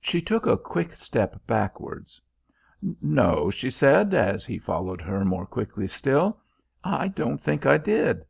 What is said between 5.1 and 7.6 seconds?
more quickly still, "I don't